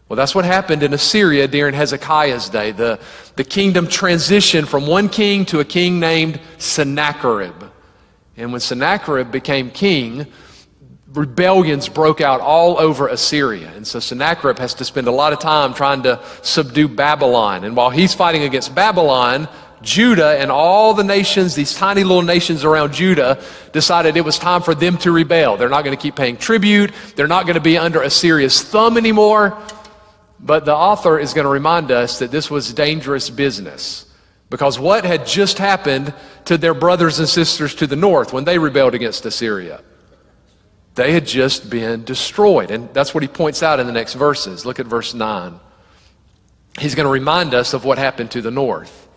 Well, 0.08 0.18
that's 0.18 0.36
what 0.36 0.46
happened 0.46 0.84
in 0.84 0.94
Assyria 0.94 1.48
during 1.48 1.74
Hezekiah's 1.74 2.50
day. 2.50 2.72
The, 2.72 3.00
the 3.38 3.44
kingdom 3.44 3.88
transitioned 3.88 4.68
from 4.68 4.86
one 4.86 5.10
king 5.10 5.46
to 5.46 5.60
a 5.60 5.66
king 5.66 6.00
named 6.00 6.40
Sennacherib. 6.60 7.64
And 8.38 8.52
when 8.52 8.62
Sennacherib 8.62 9.32
became 9.32 9.72
king, 9.72 10.28
rebellions 11.08 11.90
broke 11.90 12.22
out 12.22 12.40
all 12.40 12.78
over 12.80 13.08
Assyria. 13.08 13.72
And 13.76 13.88
so 13.88 14.00
Sennacherib 14.00 14.60
has 14.60 14.76
to 14.76 14.86
spend 14.86 15.08
a 15.08 15.12
lot 15.12 15.34
of 15.34 15.40
time 15.40 15.74
trying 15.74 16.04
to 16.04 16.20
subdue 16.44 16.88
Babylon. 16.88 17.64
And 17.64 17.76
while 17.76 17.90
he's 17.90 18.14
fighting 18.14 18.44
against 18.44 18.76
Babylon, 18.76 19.48
Judah 19.82 20.40
and 20.40 20.52
all 20.52 20.94
the 20.94 21.04
nations, 21.04 21.56
these 21.56 21.74
tiny 21.74 22.04
little 22.04 22.22
nations 22.22 22.64
around 22.64 22.94
Judah, 22.94 23.42
decided 23.72 24.18
it 24.18 24.22
was 24.22 24.38
time 24.38 24.62
for 24.62 24.76
them 24.76 24.98
to 25.00 25.12
rebel. 25.12 25.58
They're 25.58 25.70
not 25.70 25.84
going 25.84 25.96
to 25.96 26.02
keep 26.02 26.16
paying 26.16 26.38
tribute. 26.38 26.94
They're 27.16 27.28
not 27.28 27.46
going 27.46 27.56
to 27.56 27.62
be 27.62 27.78
under 27.78 28.02
Assyria's 28.02 28.62
thumb 28.62 28.98
anymore. 28.98 29.58
But 30.46 30.66
the 30.66 30.75
author 30.75 31.18
is 31.18 31.34
going 31.34 31.46
to 31.46 31.50
remind 31.52 31.90
us 31.90 32.20
that 32.20 32.30
this 32.30 32.52
was 32.52 32.72
dangerous 32.72 33.32
business. 33.32 34.06
Because 34.52 34.78
what 34.78 35.04
had 35.04 35.25
just 35.25 35.58
happened 35.58 36.14
to 36.46 36.56
their 36.60 36.75
brothers 36.75 37.18
and 37.18 37.28
sisters 37.28 37.74
to 37.75 37.88
the 37.88 37.96
north 37.96 38.32
when 38.32 38.44
they 38.44 38.60
rebelled 38.60 38.94
against 38.94 39.25
Assyria? 39.25 39.82
They 40.94 41.14
had 41.14 41.25
just 41.25 41.68
been 41.68 42.04
destroyed. 42.04 42.70
And 42.70 42.94
that's 42.94 43.12
what 43.12 43.24
he 43.24 43.28
points 43.28 43.64
out 43.64 43.80
in 43.80 43.88
the 43.88 43.92
next 43.92 44.14
verses. 44.14 44.68
Look 44.68 44.80
at 44.80 44.86
verse 44.86 45.16
9. 45.16 45.60
He's 46.80 46.94
going 46.94 47.06
to 47.06 47.12
remind 47.12 47.56
us 47.56 47.74
of 47.74 47.84
what 47.84 47.98
happened 47.98 48.30
to 48.32 48.42
the 48.42 48.52
north. 48.52 49.08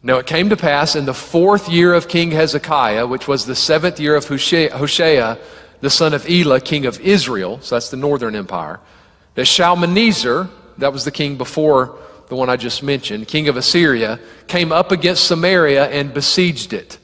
Now 0.00 0.18
it 0.18 0.26
came 0.26 0.50
to 0.50 0.56
pass 0.56 0.94
in 0.94 1.06
the 1.06 1.14
fourth 1.14 1.68
year 1.68 1.92
of 1.92 2.06
King 2.06 2.30
Hezekiah, 2.30 3.08
which 3.08 3.26
was 3.26 3.46
the 3.46 3.56
seventh 3.56 3.98
year 3.98 4.14
of 4.14 4.28
Hoshea, 4.28 5.38
the 5.80 5.90
son 5.90 6.14
of 6.14 6.30
Elah, 6.30 6.60
king 6.60 6.86
of 6.86 7.00
Israel, 7.00 7.58
so 7.60 7.74
that's 7.74 7.90
the 7.90 7.96
northern 7.96 8.36
empire, 8.36 8.78
that 9.36 9.46
Shalmaneser, 9.46 10.48
that 10.78 10.92
was 10.92 11.04
the 11.04 11.10
king 11.10 11.36
before 11.36 11.98
the 12.28 12.34
one 12.34 12.50
I 12.50 12.56
just 12.56 12.82
mentioned, 12.82 13.28
king 13.28 13.48
of 13.48 13.56
Assyria, 13.56 14.18
came 14.48 14.72
up 14.72 14.90
against 14.90 15.28
Samaria 15.28 15.88
and 15.88 16.12
besieged 16.12 16.72
it. 16.72 16.98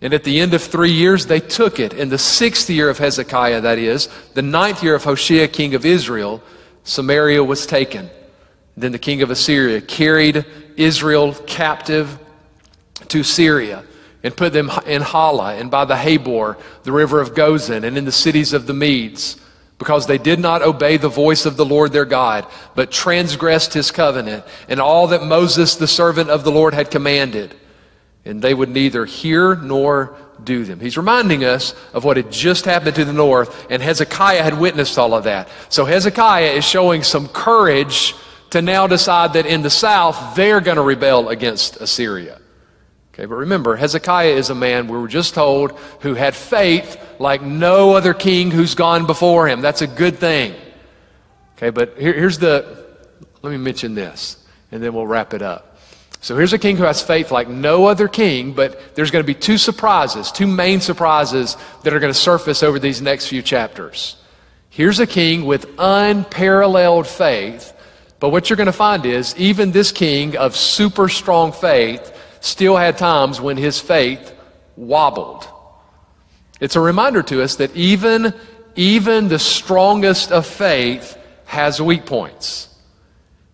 And 0.00 0.14
at 0.14 0.24
the 0.24 0.40
end 0.40 0.54
of 0.54 0.62
three 0.62 0.92
years, 0.92 1.26
they 1.26 1.40
took 1.40 1.78
it. 1.78 1.92
In 1.92 2.08
the 2.08 2.18
sixth 2.18 2.70
year 2.70 2.88
of 2.88 2.98
Hezekiah, 2.98 3.62
that 3.62 3.78
is, 3.78 4.08
the 4.34 4.42
ninth 4.42 4.82
year 4.82 4.94
of 4.94 5.04
Hoshea, 5.04 5.48
king 5.48 5.74
of 5.74 5.84
Israel, 5.84 6.42
Samaria 6.84 7.42
was 7.42 7.66
taken. 7.66 8.10
Then 8.76 8.92
the 8.92 8.98
king 8.98 9.22
of 9.22 9.30
Assyria 9.30 9.80
carried 9.80 10.44
Israel 10.76 11.34
captive 11.46 12.18
to 13.08 13.22
Syria 13.22 13.84
and 14.22 14.36
put 14.36 14.52
them 14.52 14.70
in 14.86 15.02
Halah 15.02 15.54
and 15.54 15.70
by 15.70 15.84
the 15.84 15.94
Habor, 15.94 16.58
the 16.82 16.92
river 16.92 17.20
of 17.20 17.34
Gozan, 17.34 17.84
and 17.84 17.96
in 17.96 18.04
the 18.04 18.12
cities 18.12 18.52
of 18.52 18.66
the 18.66 18.74
Medes, 18.74 19.40
because 19.78 20.06
they 20.06 20.18
did 20.18 20.38
not 20.38 20.62
obey 20.62 20.96
the 20.96 21.08
voice 21.08 21.46
of 21.46 21.56
the 21.56 21.64
Lord 21.64 21.92
their 21.92 22.04
God, 22.04 22.46
but 22.74 22.90
transgressed 22.90 23.74
his 23.74 23.90
covenant 23.90 24.44
and 24.68 24.80
all 24.80 25.08
that 25.08 25.22
Moses, 25.22 25.76
the 25.76 25.86
servant 25.86 26.30
of 26.30 26.44
the 26.44 26.52
Lord, 26.52 26.74
had 26.74 26.90
commanded 26.90 27.54
and 28.26 28.42
they 28.42 28.52
would 28.52 28.68
neither 28.68 29.04
hear 29.04 29.54
nor 29.54 30.16
do 30.42 30.64
them. 30.64 30.80
He's 30.80 30.96
reminding 30.96 31.44
us 31.44 31.74
of 31.94 32.04
what 32.04 32.16
had 32.16 32.30
just 32.30 32.64
happened 32.64 32.96
to 32.96 33.04
the 33.04 33.12
north, 33.12 33.66
and 33.70 33.80
Hezekiah 33.80 34.42
had 34.42 34.58
witnessed 34.58 34.98
all 34.98 35.14
of 35.14 35.24
that. 35.24 35.48
So 35.68 35.84
Hezekiah 35.84 36.52
is 36.52 36.64
showing 36.64 37.04
some 37.04 37.28
courage 37.28 38.14
to 38.50 38.60
now 38.60 38.86
decide 38.86 39.32
that 39.34 39.46
in 39.46 39.62
the 39.62 39.70
south, 39.70 40.34
they're 40.34 40.60
going 40.60 40.76
to 40.76 40.82
rebel 40.82 41.28
against 41.28 41.76
Assyria. 41.76 42.40
Okay, 43.16 43.24
but 43.24 43.36
remember, 43.36 43.76
Hezekiah 43.76 44.34
is 44.34 44.50
a 44.50 44.54
man, 44.54 44.88
we 44.88 44.98
were 44.98 45.08
just 45.08 45.32
told, 45.32 45.72
who 46.00 46.12
had 46.12 46.36
faith 46.36 47.00
like 47.18 47.40
no 47.40 47.94
other 47.94 48.12
king 48.12 48.50
who's 48.50 48.74
gone 48.74 49.06
before 49.06 49.48
him. 49.48 49.62
That's 49.62 49.80
a 49.80 49.86
good 49.86 50.18
thing. 50.18 50.54
Okay, 51.56 51.70
but 51.70 51.96
here, 51.96 52.12
here's 52.12 52.38
the, 52.38 52.84
let 53.40 53.50
me 53.50 53.56
mention 53.56 53.94
this, 53.94 54.36
and 54.70 54.82
then 54.82 54.92
we'll 54.92 55.06
wrap 55.06 55.32
it 55.32 55.40
up. 55.40 55.78
So 56.20 56.36
here's 56.36 56.52
a 56.52 56.58
king 56.58 56.76
who 56.76 56.82
has 56.82 57.00
faith 57.00 57.30
like 57.30 57.48
no 57.48 57.86
other 57.86 58.06
king, 58.06 58.52
but 58.52 58.94
there's 58.94 59.10
going 59.10 59.24
to 59.24 59.26
be 59.26 59.32
two 59.32 59.56
surprises, 59.56 60.30
two 60.30 60.46
main 60.46 60.82
surprises 60.82 61.56
that 61.84 61.94
are 61.94 62.00
going 62.00 62.12
to 62.12 62.18
surface 62.18 62.62
over 62.62 62.78
these 62.78 63.00
next 63.00 63.28
few 63.28 63.40
chapters. 63.40 64.16
Here's 64.68 65.00
a 65.00 65.06
king 65.06 65.46
with 65.46 65.70
unparalleled 65.78 67.06
faith, 67.06 67.72
but 68.20 68.28
what 68.28 68.50
you're 68.50 68.58
going 68.58 68.66
to 68.66 68.72
find 68.72 69.06
is 69.06 69.34
even 69.38 69.72
this 69.72 69.90
king 69.90 70.36
of 70.36 70.54
super 70.54 71.08
strong 71.08 71.52
faith 71.52 72.12
still 72.40 72.76
had 72.76 72.98
times 72.98 73.40
when 73.40 73.56
his 73.56 73.80
faith 73.80 74.32
wobbled. 74.76 75.48
It's 76.60 76.76
a 76.76 76.80
reminder 76.80 77.22
to 77.24 77.42
us 77.42 77.56
that 77.56 77.74
even, 77.76 78.34
even 78.74 79.28
the 79.28 79.38
strongest 79.38 80.32
of 80.32 80.46
faith 80.46 81.18
has 81.46 81.80
weak 81.80 82.06
points. 82.06 82.68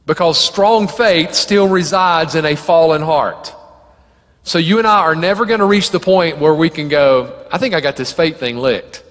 Because 0.07 0.39
strong 0.39 0.89
faith 0.89 1.35
still 1.35 1.69
resides 1.69 2.35
in 2.35 2.45
a 2.45 2.57
fallen 2.57 3.03
heart. 3.03 3.55
So 4.43 4.59
you 4.59 4.79
and 4.79 4.87
I 4.87 4.99
are 4.99 5.15
never 5.15 5.47
going 5.47 5.61
to 5.61 5.67
reach 5.67 5.91
the 5.91 6.01
point 6.01 6.39
where 6.39 6.55
we 6.55 6.69
can 6.69 6.89
go, 6.89 7.47
I 7.53 7.59
think 7.59 7.75
I 7.75 7.81
got 7.81 7.97
this 7.97 8.13
faith 8.13 8.39
thing 8.39 8.59
licked. 8.59 9.05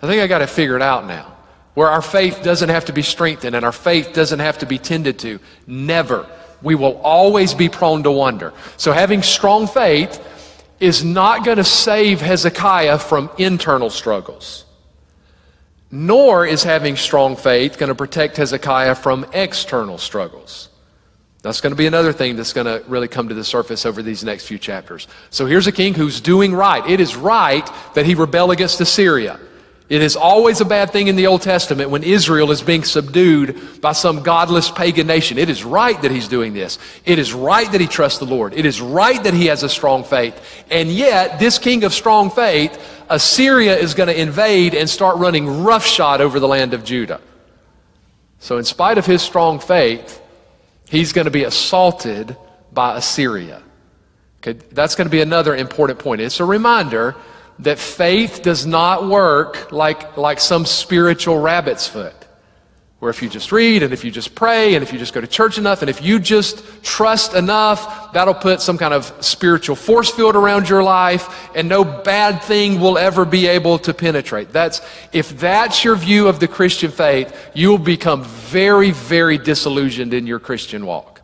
I 0.00 0.06
think 0.06 0.22
I 0.22 0.26
got 0.26 0.42
it 0.42 0.48
figured 0.48 0.82
out 0.82 1.06
now. 1.06 1.32
Where 1.74 1.88
our 1.88 2.02
faith 2.02 2.42
doesn't 2.42 2.68
have 2.68 2.86
to 2.86 2.92
be 2.92 3.02
strengthened 3.02 3.56
and 3.56 3.64
our 3.64 3.72
faith 3.72 4.12
doesn't 4.12 4.38
have 4.38 4.58
to 4.58 4.66
be 4.66 4.78
tended 4.78 5.18
to. 5.20 5.40
Never. 5.66 6.28
We 6.62 6.74
will 6.74 7.00
always 7.02 7.54
be 7.54 7.68
prone 7.68 8.02
to 8.04 8.10
wonder. 8.10 8.52
So 8.76 8.92
having 8.92 9.22
strong 9.22 9.66
faith 9.66 10.22
is 10.80 11.04
not 11.04 11.44
going 11.44 11.56
to 11.56 11.64
save 11.64 12.20
Hezekiah 12.20 12.98
from 12.98 13.30
internal 13.38 13.90
struggles 13.90 14.66
nor 15.90 16.44
is 16.46 16.62
having 16.62 16.96
strong 16.96 17.36
faith 17.36 17.78
going 17.78 17.88
to 17.88 17.94
protect 17.94 18.36
Hezekiah 18.36 18.96
from 18.96 19.26
external 19.32 19.98
struggles. 19.98 20.68
That's 21.42 21.60
going 21.60 21.70
to 21.70 21.76
be 21.76 21.86
another 21.86 22.12
thing 22.12 22.34
that's 22.34 22.52
going 22.52 22.66
to 22.66 22.86
really 22.88 23.08
come 23.08 23.28
to 23.28 23.34
the 23.34 23.44
surface 23.44 23.86
over 23.86 24.02
these 24.02 24.24
next 24.24 24.46
few 24.46 24.58
chapters. 24.58 25.06
So 25.30 25.46
here's 25.46 25.68
a 25.68 25.72
king 25.72 25.94
who's 25.94 26.20
doing 26.20 26.52
right. 26.52 26.84
It 26.90 27.00
is 27.00 27.14
right 27.14 27.68
that 27.94 28.04
he 28.04 28.14
rebel 28.14 28.50
against 28.50 28.80
Assyria. 28.80 29.38
It 29.88 30.02
is 30.02 30.16
always 30.16 30.60
a 30.60 30.64
bad 30.64 30.90
thing 30.90 31.06
in 31.06 31.14
the 31.14 31.28
Old 31.28 31.42
Testament 31.42 31.90
when 31.90 32.02
Israel 32.02 32.50
is 32.50 32.60
being 32.60 32.82
subdued 32.82 33.80
by 33.80 33.92
some 33.92 34.24
godless 34.24 34.68
pagan 34.68 35.06
nation. 35.06 35.38
It 35.38 35.48
is 35.48 35.62
right 35.62 36.00
that 36.02 36.10
he's 36.10 36.26
doing 36.26 36.54
this. 36.54 36.80
It 37.04 37.20
is 37.20 37.32
right 37.32 37.70
that 37.70 37.80
he 37.80 37.86
trusts 37.86 38.18
the 38.18 38.26
Lord. 38.26 38.52
It 38.52 38.66
is 38.66 38.80
right 38.80 39.22
that 39.22 39.32
he 39.32 39.46
has 39.46 39.62
a 39.62 39.68
strong 39.68 40.02
faith. 40.02 40.64
And 40.72 40.88
yet, 40.88 41.38
this 41.38 41.58
king 41.58 41.84
of 41.84 41.94
strong 41.94 42.30
faith 42.30 42.76
Assyria 43.08 43.76
is 43.76 43.94
going 43.94 44.08
to 44.08 44.20
invade 44.20 44.74
and 44.74 44.90
start 44.90 45.16
running 45.18 45.62
roughshod 45.62 46.20
over 46.20 46.40
the 46.40 46.48
land 46.48 46.74
of 46.74 46.84
Judah. 46.84 47.20
So, 48.40 48.58
in 48.58 48.64
spite 48.64 48.98
of 48.98 49.06
his 49.06 49.22
strong 49.22 49.60
faith, 49.60 50.20
he's 50.88 51.12
going 51.12 51.26
to 51.26 51.30
be 51.30 51.44
assaulted 51.44 52.36
by 52.72 52.96
Assyria. 52.96 53.62
Okay, 54.38 54.58
that's 54.72 54.94
going 54.96 55.06
to 55.06 55.10
be 55.10 55.20
another 55.20 55.54
important 55.54 55.98
point. 55.98 56.20
It's 56.20 56.40
a 56.40 56.44
reminder 56.44 57.14
that 57.60 57.78
faith 57.78 58.42
does 58.42 58.66
not 58.66 59.08
work 59.08 59.72
like, 59.72 60.16
like 60.16 60.40
some 60.40 60.66
spiritual 60.66 61.38
rabbit's 61.38 61.86
foot. 61.86 62.14
Where 62.98 63.10
if 63.10 63.22
you 63.22 63.28
just 63.28 63.52
read 63.52 63.82
and 63.82 63.92
if 63.92 64.04
you 64.04 64.10
just 64.10 64.34
pray 64.34 64.74
and 64.74 64.82
if 64.82 64.90
you 64.90 64.98
just 64.98 65.12
go 65.12 65.20
to 65.20 65.26
church 65.26 65.58
enough 65.58 65.82
and 65.82 65.90
if 65.90 66.02
you 66.02 66.18
just 66.18 66.64
trust 66.82 67.34
enough, 67.34 68.12
that'll 68.14 68.34
put 68.34 68.62
some 68.62 68.78
kind 68.78 68.94
of 68.94 69.12
spiritual 69.20 69.76
force 69.76 70.10
field 70.10 70.34
around 70.34 70.68
your 70.68 70.82
life 70.82 71.50
and 71.54 71.68
no 71.68 71.84
bad 71.84 72.42
thing 72.42 72.80
will 72.80 72.96
ever 72.96 73.26
be 73.26 73.48
able 73.48 73.78
to 73.80 73.92
penetrate. 73.92 74.50
That's, 74.50 74.80
if 75.12 75.38
that's 75.38 75.84
your 75.84 75.94
view 75.94 76.26
of 76.28 76.40
the 76.40 76.48
Christian 76.48 76.90
faith, 76.90 77.50
you'll 77.54 77.76
become 77.76 78.24
very, 78.24 78.92
very 78.92 79.36
disillusioned 79.36 80.14
in 80.14 80.26
your 80.26 80.40
Christian 80.40 80.86
walk. 80.86 81.20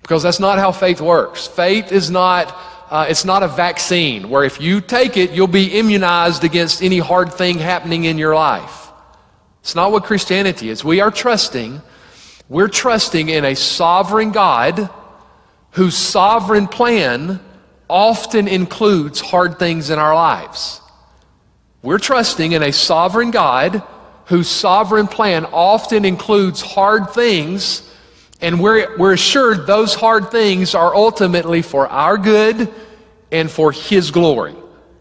Because 0.00 0.22
that's 0.22 0.40
not 0.40 0.58
how 0.58 0.70
faith 0.70 1.00
works. 1.00 1.46
Faith 1.46 1.90
is 1.90 2.08
not, 2.08 2.56
uh, 2.90 3.06
it's 3.08 3.24
not 3.24 3.42
a 3.42 3.48
vaccine 3.48 4.28
where 4.28 4.44
if 4.44 4.60
you 4.60 4.80
take 4.80 5.16
it, 5.16 5.32
you'll 5.32 5.46
be 5.46 5.78
immunized 5.78 6.44
against 6.44 6.82
any 6.82 6.98
hard 6.98 7.32
thing 7.32 7.58
happening 7.58 8.04
in 8.04 8.18
your 8.18 8.34
life. 8.34 8.88
It's 9.60 9.74
not 9.74 9.92
what 9.92 10.04
Christianity 10.04 10.68
is. 10.68 10.84
We 10.84 11.00
are 11.00 11.10
trusting, 11.10 11.80
we're 12.48 12.68
trusting 12.68 13.30
in 13.30 13.44
a 13.44 13.54
sovereign 13.54 14.30
God 14.30 14.90
whose 15.70 15.96
sovereign 15.96 16.68
plan 16.68 17.40
often 17.88 18.48
includes 18.48 19.20
hard 19.20 19.58
things 19.58 19.90
in 19.90 19.98
our 19.98 20.14
lives. 20.14 20.80
We're 21.82 21.98
trusting 21.98 22.52
in 22.52 22.62
a 22.62 22.72
sovereign 22.72 23.30
God 23.30 23.82
whose 24.26 24.48
sovereign 24.48 25.06
plan 25.06 25.44
often 25.46 26.04
includes 26.04 26.60
hard 26.62 27.10
things, 27.10 27.88
and 28.44 28.60
we're, 28.60 28.94
we're 28.98 29.14
assured 29.14 29.66
those 29.66 29.94
hard 29.94 30.30
things 30.30 30.74
are 30.74 30.94
ultimately 30.94 31.62
for 31.62 31.88
our 31.88 32.18
good 32.18 32.72
and 33.32 33.50
for 33.50 33.72
His 33.72 34.10
glory. 34.10 34.54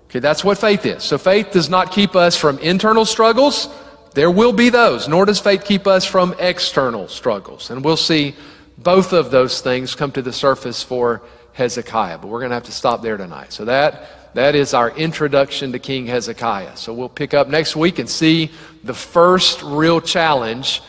Okay, 0.05 0.19
that's 0.19 0.45
what 0.45 0.57
faith 0.57 0.85
is. 0.85 1.03
So 1.03 1.17
faith 1.17 1.51
does 1.51 1.69
not 1.69 1.91
keep 1.91 2.15
us 2.15 2.37
from 2.37 2.57
internal 2.59 3.03
struggles. 3.03 3.67
There 4.13 4.31
will 4.31 4.53
be 4.53 4.69
those, 4.69 5.09
nor 5.09 5.25
does 5.25 5.41
faith 5.41 5.65
keep 5.65 5.87
us 5.87 6.05
from 6.05 6.33
external 6.39 7.09
struggles. 7.09 7.69
And 7.69 7.83
we'll 7.83 7.97
see 7.97 8.33
both 8.77 9.11
of 9.11 9.29
those 9.29 9.59
things 9.59 9.93
come 9.93 10.13
to 10.13 10.21
the 10.21 10.31
surface 10.31 10.81
for 10.81 11.21
Hezekiah. 11.51 12.19
But 12.19 12.27
we're 12.27 12.39
going 12.39 12.51
to 12.51 12.55
have 12.55 12.63
to 12.63 12.71
stop 12.71 13.01
there 13.01 13.17
tonight. 13.17 13.51
So 13.51 13.65
that, 13.65 14.35
that 14.35 14.55
is 14.55 14.73
our 14.73 14.91
introduction 14.91 15.73
to 15.73 15.79
King 15.79 16.05
Hezekiah. 16.05 16.77
So 16.77 16.93
we'll 16.93 17.09
pick 17.09 17.33
up 17.33 17.49
next 17.49 17.75
week 17.75 17.99
and 17.99 18.09
see 18.09 18.51
the 18.85 18.93
first 18.93 19.61
real 19.63 19.99
challenge 19.99 20.81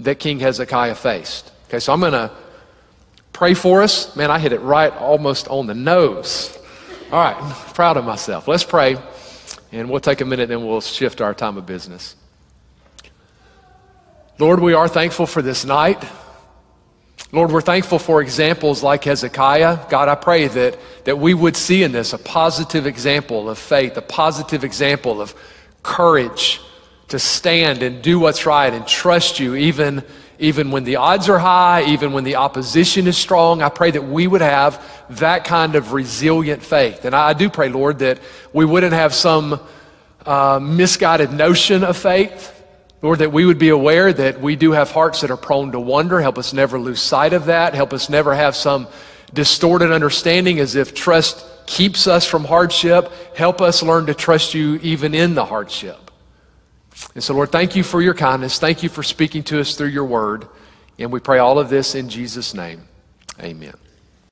that 0.00 0.18
King 0.18 0.40
Hezekiah 0.40 0.96
faced. 0.96 1.52
Okay, 1.72 1.80
so 1.80 1.94
I'm 1.94 2.00
going 2.00 2.12
to 2.12 2.30
pray 3.32 3.54
for 3.54 3.80
us. 3.80 4.14
Man, 4.14 4.30
I 4.30 4.38
hit 4.38 4.52
it 4.52 4.60
right 4.60 4.92
almost 4.92 5.48
on 5.48 5.66
the 5.66 5.72
nose. 5.72 6.54
All 7.10 7.18
right, 7.18 7.54
proud 7.72 7.96
of 7.96 8.04
myself. 8.04 8.46
Let's 8.46 8.62
pray 8.62 8.98
And 9.72 9.88
we'll 9.88 10.00
take 10.00 10.20
a 10.20 10.26
minute 10.26 10.50
and 10.50 10.68
we'll 10.68 10.82
shift 10.82 11.22
our 11.22 11.32
time 11.32 11.56
of 11.56 11.64
business. 11.64 12.14
Lord, 14.38 14.60
we 14.60 14.74
are 14.74 14.86
thankful 14.86 15.24
for 15.24 15.40
this 15.40 15.64
night. 15.64 16.04
Lord, 17.32 17.50
we're 17.50 17.62
thankful 17.62 17.98
for 17.98 18.20
examples 18.20 18.82
like 18.82 19.04
Hezekiah. 19.04 19.88
God, 19.88 20.10
I 20.10 20.14
pray 20.14 20.48
that, 20.48 20.78
that 21.06 21.16
we 21.16 21.32
would 21.32 21.56
see 21.56 21.84
in 21.84 21.92
this 21.92 22.12
a 22.12 22.18
positive 22.18 22.86
example 22.86 23.48
of 23.48 23.56
faith, 23.58 23.96
a 23.96 24.02
positive 24.02 24.62
example 24.62 25.22
of 25.22 25.34
courage 25.82 26.60
to 27.08 27.18
stand 27.18 27.82
and 27.82 28.02
do 28.02 28.18
what's 28.18 28.44
right 28.44 28.74
and 28.74 28.86
trust 28.86 29.40
you 29.40 29.54
even, 29.54 30.04
even 30.42 30.72
when 30.72 30.82
the 30.82 30.96
odds 30.96 31.28
are 31.28 31.38
high, 31.38 31.84
even 31.84 32.12
when 32.12 32.24
the 32.24 32.34
opposition 32.34 33.06
is 33.06 33.16
strong. 33.16 33.62
I 33.62 33.68
pray 33.68 33.92
that 33.92 34.02
we 34.02 34.26
would 34.26 34.40
have 34.40 34.84
that 35.20 35.44
kind 35.44 35.76
of 35.76 35.92
resilient 35.92 36.64
faith. 36.64 37.04
And 37.04 37.14
I 37.14 37.32
do 37.32 37.48
pray, 37.48 37.68
Lord, 37.68 38.00
that 38.00 38.18
we 38.52 38.64
wouldn't 38.64 38.92
have 38.92 39.14
some 39.14 39.60
uh, 40.26 40.58
misguided 40.60 41.32
notion 41.32 41.84
of 41.84 41.96
faith. 41.96 42.58
Lord, 43.02 43.20
that 43.20 43.32
we 43.32 43.44
would 43.44 43.60
be 43.60 43.68
aware 43.68 44.12
that 44.12 44.40
we 44.40 44.56
do 44.56 44.72
have 44.72 44.90
hearts 44.90 45.20
that 45.20 45.30
are 45.30 45.36
prone 45.36 45.70
to 45.72 45.80
wonder. 45.80 46.20
Help 46.20 46.38
us 46.38 46.52
never 46.52 46.76
lose 46.76 47.00
sight 47.00 47.32
of 47.32 47.46
that. 47.46 47.74
Help 47.74 47.92
us 47.92 48.08
never 48.08 48.34
have 48.34 48.56
some 48.56 48.88
distorted 49.32 49.92
understanding 49.92 50.58
as 50.58 50.74
if 50.74 50.92
trust 50.92 51.46
keeps 51.66 52.08
us 52.08 52.26
from 52.26 52.44
hardship. 52.44 53.12
Help 53.36 53.60
us 53.60 53.80
learn 53.80 54.06
to 54.06 54.14
trust 54.14 54.54
you 54.54 54.80
even 54.82 55.14
in 55.14 55.34
the 55.34 55.44
hardship. 55.44 56.01
And 57.14 57.22
so, 57.22 57.34
Lord, 57.34 57.52
thank 57.52 57.76
you 57.76 57.82
for 57.82 58.00
your 58.00 58.14
kindness. 58.14 58.58
Thank 58.58 58.82
you 58.82 58.88
for 58.88 59.02
speaking 59.02 59.42
to 59.44 59.60
us 59.60 59.74
through 59.74 59.88
your 59.88 60.04
word. 60.04 60.48
And 60.98 61.12
we 61.12 61.20
pray 61.20 61.38
all 61.38 61.58
of 61.58 61.68
this 61.68 61.94
in 61.94 62.08
Jesus' 62.08 62.54
name. 62.54 62.82
Amen. 63.40 63.74